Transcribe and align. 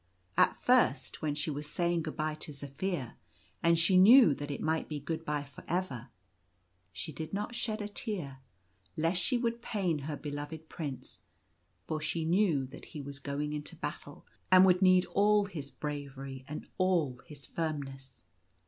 At 0.35 0.57
first, 0.57 1.21
when 1.21 1.35
she 1.35 1.51
was 1.51 1.69
saying 1.69 2.01
good 2.01 2.17
bye 2.17 2.33
to 2.33 2.51
Zaphir— 2.51 3.17
and 3.61 3.77
she 3.77 3.97
knew 3.97 4.33
that 4.33 4.49
it 4.49 4.59
might 4.59 4.89
be 4.89 4.99
good 4.99 5.23
bye 5.23 5.43
for 5.43 5.63
ever— 5.67 6.09
she 6.91 7.13
did 7.13 7.33
not 7.35 7.53
shed 7.53 7.83
a 7.83 7.87
tear, 7.87 8.39
lest 8.97 9.21
she 9.21 9.39
should 9.39 9.61
pain 9.61 9.99
her 9.99 10.17
beloved 10.17 10.67
Prince, 10.69 11.21
for 11.85 12.01
she 12.01 12.25
knew 12.25 12.65
that 12.65 12.85
he 12.85 12.99
was 13.03 13.19
going 13.19 13.53
into 13.53 13.75
battle, 13.75 14.25
and 14.51 14.65
would 14.65 14.81
need 14.81 15.05
all 15.05 15.45
his 15.45 15.69
bravery 15.69 16.45
and 16.47 16.67
all 16.79 17.19
his 17.27 17.45
firmness. 17.45 18.23